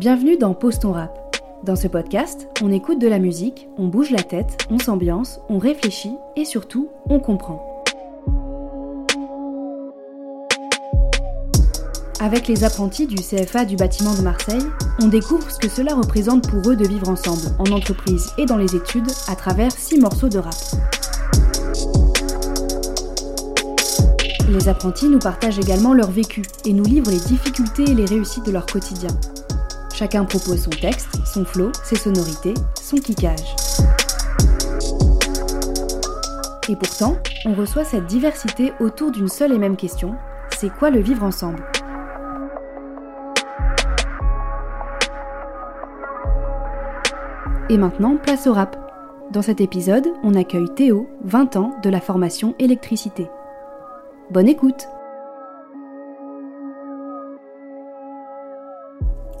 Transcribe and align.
Bienvenue 0.00 0.38
dans 0.38 0.54
Pose 0.54 0.78
ton 0.78 0.92
rap. 0.92 1.36
Dans 1.62 1.76
ce 1.76 1.86
podcast, 1.86 2.48
on 2.62 2.72
écoute 2.72 2.98
de 2.98 3.06
la 3.06 3.18
musique, 3.18 3.68
on 3.76 3.88
bouge 3.88 4.10
la 4.10 4.22
tête, 4.22 4.56
on 4.70 4.78
s'ambiance, 4.78 5.42
on 5.50 5.58
réfléchit 5.58 6.14
et 6.36 6.46
surtout, 6.46 6.88
on 7.10 7.20
comprend. 7.20 7.84
Avec 12.18 12.48
les 12.48 12.64
apprentis 12.64 13.06
du 13.06 13.16
CFA 13.16 13.66
du 13.66 13.76
bâtiment 13.76 14.14
de 14.14 14.22
Marseille, 14.22 14.64
on 15.02 15.08
découvre 15.08 15.50
ce 15.50 15.58
que 15.58 15.68
cela 15.68 15.94
représente 15.94 16.48
pour 16.48 16.70
eux 16.70 16.76
de 16.76 16.88
vivre 16.88 17.10
ensemble, 17.10 17.54
en 17.58 17.70
entreprise 17.70 18.30
et 18.38 18.46
dans 18.46 18.56
les 18.56 18.74
études, 18.74 19.10
à 19.28 19.36
travers 19.36 19.70
six 19.70 20.00
morceaux 20.00 20.30
de 20.30 20.38
rap. 20.38 20.54
Les 24.48 24.66
apprentis 24.66 25.10
nous 25.10 25.18
partagent 25.18 25.58
également 25.58 25.92
leur 25.92 26.10
vécu 26.10 26.40
et 26.64 26.72
nous 26.72 26.84
livrent 26.84 27.10
les 27.10 27.20
difficultés 27.20 27.82
et 27.82 27.94
les 27.94 28.06
réussites 28.06 28.46
de 28.46 28.52
leur 28.52 28.64
quotidien. 28.64 29.10
Chacun 30.00 30.24
propose 30.24 30.62
son 30.62 30.70
texte, 30.70 31.18
son 31.26 31.44
flow, 31.44 31.72
ses 31.84 31.96
sonorités, 31.96 32.54
son 32.74 32.96
kickage. 32.96 33.54
Et 36.70 36.74
pourtant, 36.74 37.18
on 37.44 37.52
reçoit 37.52 37.84
cette 37.84 38.06
diversité 38.06 38.72
autour 38.80 39.10
d'une 39.10 39.28
seule 39.28 39.52
et 39.52 39.58
même 39.58 39.76
question, 39.76 40.14
c'est 40.56 40.70
quoi 40.70 40.88
le 40.88 41.00
vivre 41.00 41.22
ensemble? 41.22 41.62
Et 47.68 47.76
maintenant, 47.76 48.16
place 48.16 48.46
au 48.46 48.54
rap. 48.54 48.78
Dans 49.32 49.42
cet 49.42 49.60
épisode, 49.60 50.08
on 50.22 50.34
accueille 50.34 50.74
Théo, 50.74 51.10
20 51.24 51.56
ans, 51.56 51.74
de 51.82 51.90
la 51.90 52.00
formation 52.00 52.54
électricité. 52.58 53.28
Bonne 54.30 54.48
écoute 54.48 54.88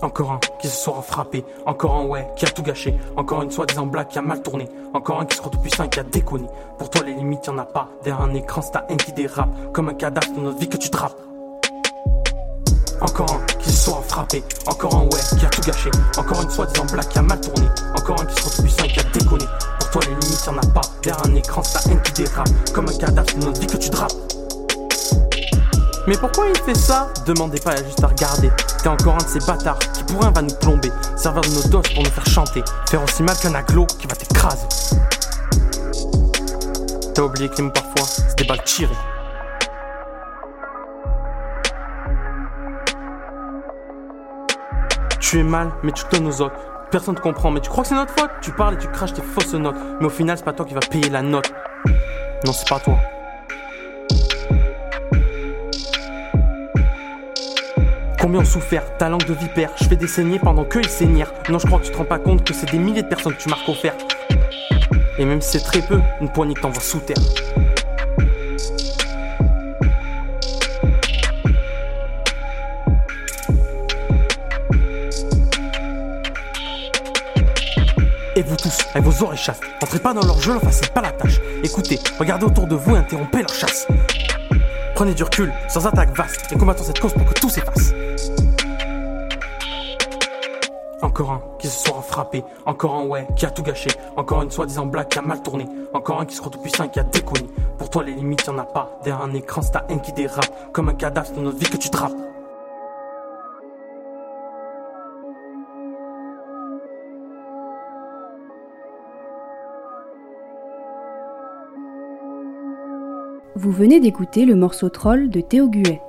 Encore 0.02 0.32
un 0.32 0.40
qui 0.58 0.66
se 0.66 0.84
sera 0.84 1.02
frappé, 1.02 1.44
encore 1.66 1.94
un 1.94 2.06
ouais 2.06 2.26
qui 2.34 2.46
a 2.46 2.48
tout 2.48 2.62
gâché, 2.62 2.94
encore 3.16 3.42
une 3.42 3.50
soi-disant 3.50 3.84
blague 3.84 4.08
qui 4.08 4.18
a 4.18 4.22
mal 4.22 4.40
tourné, 4.40 4.66
encore 4.94 5.20
un 5.20 5.26
qui 5.26 5.36
se 5.36 5.42
retrouve 5.42 5.60
puissant 5.60 5.84
et 5.84 5.90
qui 5.90 6.00
a 6.00 6.02
déconné. 6.04 6.46
Pour 6.78 6.88
toi 6.88 7.02
les 7.04 7.12
limites 7.12 7.44
y'en 7.46 7.58
a 7.58 7.66
pas, 7.66 7.86
derrière 8.02 8.24
un 8.24 8.32
écran 8.32 8.62
c'est 8.62 8.70
ta 8.70 8.86
haine 8.88 8.96
qui 8.96 9.12
dérape, 9.12 9.50
comme 9.74 9.90
un 9.90 9.94
cadavre 9.94 10.32
de 10.34 10.40
notre 10.40 10.58
vie 10.58 10.68
que 10.70 10.78
tu 10.78 10.88
drapes. 10.88 11.20
Encore 13.02 13.30
un 13.30 13.58
qui 13.58 13.70
se 13.70 13.90
sera 13.90 14.00
frappé, 14.00 14.42
encore 14.66 14.94
un 14.94 15.02
ouais 15.02 15.38
qui 15.38 15.44
a 15.44 15.50
tout 15.50 15.62
gâché, 15.62 15.90
encore 16.16 16.40
une 16.40 16.50
soi-disant 16.50 16.86
blague 16.86 17.08
qui 17.08 17.18
a 17.18 17.22
mal 17.22 17.40
tourné, 17.40 17.68
encore 17.98 18.22
un 18.22 18.24
qui 18.24 18.40
se 18.40 18.48
retrouve 18.48 18.64
puissant 18.64 18.84
et 18.84 18.88
qui 18.88 19.00
a 19.00 19.02
déconné. 19.02 19.44
Pour 19.80 19.90
toi 19.90 20.02
les 20.06 20.14
limites 20.14 20.46
y'en 20.46 20.56
a 20.56 20.66
pas, 20.72 20.80
derrière 21.02 21.26
un 21.26 21.34
écran 21.34 21.62
c'est 21.62 21.78
ta 21.78 21.90
haine 21.90 22.00
qui 22.00 22.12
dérape, 22.22 22.48
comme 22.72 22.88
un 22.88 22.96
cadavre 22.96 23.34
de 23.34 23.44
notre 23.44 23.60
vie 23.60 23.66
que 23.66 23.76
tu 23.76 23.90
drapes. 23.90 24.12
Mais 26.06 26.16
pourquoi 26.16 26.46
il 26.48 26.56
fait 26.56 26.74
ça? 26.74 27.08
Demandez 27.26 27.60
pas, 27.60 27.72
il 27.74 27.80
a 27.80 27.84
juste 27.84 28.02
à 28.02 28.08
regarder. 28.08 28.50
T'es 28.82 28.88
encore 28.88 29.14
un 29.14 29.18
de 29.18 29.28
ces 29.28 29.40
bâtards 29.40 29.78
qui 29.78 30.02
pour 30.04 30.24
un 30.24 30.30
va 30.30 30.42
nous 30.42 30.54
plomber, 30.54 30.90
servir 31.14 31.42
de 31.42 31.48
nos 31.48 31.62
doses 31.68 31.92
pour 31.94 32.02
nous 32.02 32.10
faire 32.10 32.26
chanter, 32.26 32.64
faire 32.88 33.02
aussi 33.02 33.22
mal 33.22 33.36
qu'un 33.36 33.54
aglo 33.54 33.86
qui 33.86 34.06
va 34.06 34.16
t'écraser. 34.16 34.66
T'as 37.14 37.22
oublié 37.22 37.48
que 37.48 37.60
les 37.60 37.70
parfois, 37.70 38.06
c'est 38.06 38.38
des 38.38 38.44
balles 38.44 38.64
tirées. 38.64 38.94
Tu 45.18 45.38
es 45.38 45.42
mal, 45.44 45.70
mais 45.82 45.92
tu 45.92 46.04
te 46.04 46.16
donnes 46.16 46.26
aux 46.26 46.40
autres. 46.40 46.56
Personne 46.90 47.14
te 47.14 47.20
comprend, 47.20 47.50
mais 47.50 47.60
tu 47.60 47.68
crois 47.70 47.84
que 47.84 47.88
c'est 47.90 47.94
notre 47.94 48.14
faute? 48.18 48.30
Tu 48.40 48.50
parles 48.52 48.74
et 48.74 48.78
tu 48.78 48.88
craches 48.88 49.12
tes 49.12 49.22
fausses 49.22 49.54
notes, 49.54 49.76
mais 50.00 50.06
au 50.06 50.10
final, 50.10 50.36
c'est 50.36 50.44
pas 50.44 50.52
toi 50.52 50.64
qui 50.64 50.74
va 50.74 50.80
payer 50.80 51.08
la 51.08 51.22
note. 51.22 51.52
Non, 52.44 52.52
c'est 52.52 52.68
pas 52.68 52.80
toi. 52.80 52.96
Combien 58.20 58.40
ont 58.40 58.44
souffert, 58.44 58.98
ta 58.98 59.08
langue 59.08 59.24
de 59.24 59.32
vipère, 59.32 59.70
je 59.80 59.84
fais 59.84 59.96
des 59.96 60.06
saignées 60.06 60.38
pendant 60.38 60.64
que 60.64 60.78
ils 60.78 60.90
saignèrent. 60.90 61.32
Non, 61.48 61.58
je 61.58 61.66
crois 61.66 61.78
que 61.78 61.86
tu 61.86 61.90
te 61.90 61.96
rends 61.96 62.04
pas 62.04 62.18
compte 62.18 62.44
que 62.44 62.52
c'est 62.52 62.70
des 62.70 62.78
milliers 62.78 63.02
de 63.02 63.08
personnes 63.08 63.34
que 63.34 63.40
tu 63.40 63.48
marques 63.48 63.66
offert. 63.66 63.94
Et 65.18 65.24
même 65.24 65.40
si 65.40 65.52
c'est 65.52 65.64
très 65.64 65.80
peu, 65.80 65.98
une 66.20 66.28
poignée 66.28 66.52
que 66.52 66.60
t'envoies 66.60 66.82
sous 66.82 67.00
terre. 67.00 67.16
Et 78.36 78.42
vous 78.42 78.56
tous, 78.56 78.78
avec 78.94 79.04
vos 79.04 79.24
oreilles 79.24 79.38
chasses, 79.38 79.60
entrez 79.82 79.98
pas 79.98 80.12
dans 80.12 80.26
leur 80.26 80.40
jeu, 80.42 80.52
leur 80.52 80.62
facile 80.62 80.90
pas 80.90 81.00
la 81.00 81.12
tâche. 81.12 81.40
Écoutez, 81.64 81.98
regardez 82.18 82.44
autour 82.44 82.66
de 82.66 82.74
vous 82.74 82.94
et 82.96 82.98
interrompez 82.98 83.40
leur 83.40 83.54
chasse. 83.54 83.86
Prenez 85.00 85.14
du 85.14 85.22
recul, 85.22 85.50
sans 85.66 85.86
attaque 85.86 86.14
vaste, 86.14 86.52
et 86.52 86.58
combattons 86.58 86.84
cette 86.84 87.00
cause 87.00 87.14
pour 87.14 87.24
que 87.24 87.32
tout 87.32 87.48
s'efface. 87.48 87.94
Encore 91.00 91.30
un 91.30 91.42
qui 91.58 91.68
se 91.68 91.86
sera 91.86 92.02
frappé, 92.02 92.44
encore 92.66 92.96
un 92.96 93.06
ouais 93.06 93.26
qui 93.34 93.46
a 93.46 93.50
tout 93.50 93.62
gâché, 93.62 93.88
encore 94.18 94.42
une 94.42 94.50
soi-disant 94.50 94.84
blague 94.84 95.08
qui 95.08 95.18
a 95.18 95.22
mal 95.22 95.40
tourné, 95.40 95.66
encore 95.94 96.20
un 96.20 96.26
qui 96.26 96.36
se 96.36 96.42
retrouve 96.42 96.60
puissant 96.60 96.84
et 96.84 96.90
qui 96.90 97.00
a 97.00 97.04
déconné. 97.04 97.46
Pour 97.78 97.88
toi 97.88 98.04
les 98.04 98.12
limites 98.12 98.44
y'en 98.44 98.58
a 98.58 98.64
pas, 98.64 98.98
derrière 99.02 99.24
un 99.24 99.32
écran 99.32 99.62
c'est 99.62 99.70
ta 99.70 99.86
haine 99.88 100.02
qui 100.02 100.12
dérape, 100.12 100.70
comme 100.74 100.90
un 100.90 100.94
cadavre 100.94 101.32
de 101.32 101.40
notre 101.40 101.56
vie 101.56 101.70
que 101.70 101.78
tu 101.78 101.88
drapes. 101.88 102.12
Vous 113.62 113.72
venez 113.72 114.00
d'écouter 114.00 114.46
le 114.46 114.56
morceau 114.56 114.88
Troll 114.88 115.28
de 115.28 115.42
Théo 115.42 115.68
Guet. 115.68 116.00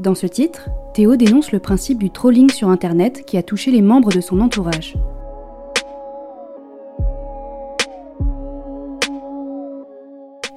Dans 0.00 0.16
ce 0.16 0.26
titre, 0.26 0.68
Théo 0.94 1.14
dénonce 1.14 1.52
le 1.52 1.60
principe 1.60 1.98
du 1.98 2.10
trolling 2.10 2.50
sur 2.50 2.70
Internet 2.70 3.22
qui 3.24 3.36
a 3.36 3.44
touché 3.44 3.70
les 3.70 3.82
membres 3.82 4.10
de 4.10 4.20
son 4.20 4.40
entourage. 4.40 4.96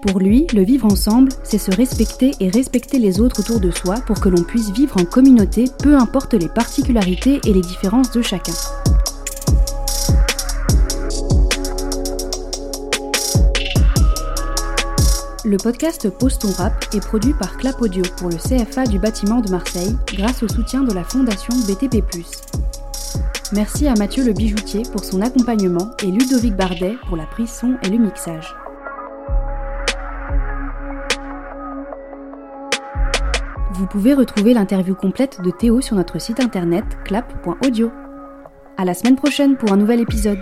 Pour 0.01 0.18
lui, 0.18 0.47
le 0.56 0.63
vivre 0.63 0.88
ensemble, 0.88 1.31
c'est 1.44 1.59
se 1.59 1.69
respecter 1.69 2.31
et 2.40 2.50
respecter 2.50 2.97
les 2.97 3.22
autres 3.22 3.41
autour 3.41 3.59
de 3.59 3.69
soi 3.69 3.97
pour 4.07 4.19
que 4.19 4.30
l'on 4.30 4.41
puisse 4.41 4.72
vivre 4.72 4.97
en 5.00 5.06
communauté, 5.06 5.66
peu 5.84 5.96
importe 5.96 6.34
les 6.34 6.50
particularités 6.50 7.40
et 7.46 7.53
les 7.53 7.62
différences 7.62 8.12
de 8.13 8.24
chacun. 8.24 8.53
Le 15.44 15.57
podcast 15.57 16.07
Pose 16.07 16.38
ton 16.38 16.52
rap 16.52 16.85
est 16.94 17.03
produit 17.03 17.34
par 17.34 17.57
Clap 17.57 17.81
Audio 17.81 18.03
pour 18.18 18.29
le 18.29 18.35
CFA 18.35 18.84
du 18.84 19.00
bâtiment 19.00 19.40
de 19.40 19.50
Marseille 19.50 19.97
grâce 20.06 20.44
au 20.44 20.47
soutien 20.47 20.84
de 20.84 20.94
la 20.94 21.03
fondation 21.03 21.56
BTP+. 21.68 22.03
Merci 23.51 23.88
à 23.88 23.96
Mathieu 23.96 24.24
le 24.24 24.34
bijoutier 24.34 24.84
pour 24.91 25.03
son 25.03 25.19
accompagnement 25.19 25.90
et 26.03 26.12
Ludovic 26.12 26.56
Bardet 26.56 26.96
pour 27.07 27.18
la 27.18 27.25
prise 27.25 27.50
son 27.50 27.75
et 27.81 27.90
le 27.90 27.97
mixage. 27.97 28.56
Vous 33.74 33.88
pouvez 33.88 34.13
retrouver 34.13 34.53
l'interview 34.53 34.94
complète 34.94 35.41
de 35.41 35.50
Théo 35.50 35.81
sur 35.81 35.96
notre 35.96 36.22
site 36.22 36.40
internet 36.40 36.85
clap.audio. 37.03 37.91
À 38.78 38.85
la 38.85 38.94
semaine 38.94 39.16
prochaine 39.16 39.57
pour 39.57 39.72
un 39.72 39.78
nouvel 39.78 40.01
épisode. 40.01 40.40